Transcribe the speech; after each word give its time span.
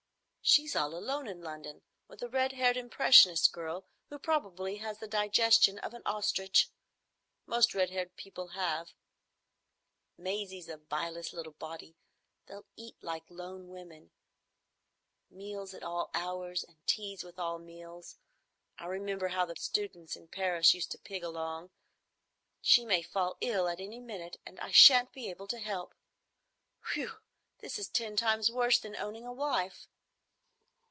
"She's 0.43 0.75
all 0.75 0.95
alone 0.95 1.27
in 1.27 1.39
London, 1.43 1.83
with 2.07 2.23
a 2.23 2.27
red 2.27 2.53
haired 2.53 2.75
impressionist 2.75 3.51
girl, 3.53 3.85
who 4.09 4.17
probably 4.17 4.77
has 4.77 4.97
the 4.97 5.07
digestion 5.07 5.77
of 5.79 5.93
an 5.93 6.01
ostrich. 6.03 6.69
Most 7.45 7.75
red 7.75 7.91
haired 7.91 8.15
people 8.17 8.47
have. 8.49 8.89
Maisie's 10.17 10.67
a 10.67 10.79
bilious 10.79 11.31
little 11.31 11.53
body. 11.53 11.95
They'll 12.47 12.65
eat 12.75 12.95
like 13.03 13.23
lone 13.29 13.67
women,—meals 13.69 15.75
at 15.75 15.83
all 15.83 16.09
hours, 16.13 16.63
and 16.63 16.75
tea 16.87 17.17
with 17.23 17.37
all 17.37 17.59
meals. 17.59 18.17
I 18.79 18.87
remember 18.87 19.27
how 19.29 19.45
the 19.45 19.55
students 19.55 20.15
in 20.15 20.27
Paris 20.27 20.73
used 20.73 20.89
to 20.91 20.97
pig 20.97 21.23
along. 21.23 21.69
She 22.61 22.83
may 22.83 23.03
fall 23.03 23.37
ill 23.41 23.67
at 23.69 23.79
any 23.79 23.99
minute, 23.99 24.37
and 24.45 24.59
I 24.59 24.71
shan't 24.71 25.13
be 25.13 25.29
able 25.29 25.45
to 25.47 25.59
help. 25.59 25.93
Whew! 26.93 27.19
this 27.59 27.77
is 27.77 27.87
ten 27.87 28.15
times 28.17 28.51
worse 28.51 28.79
than 28.79 28.95
owning 28.95 29.27
a 29.27 29.31
wife." 29.33 29.87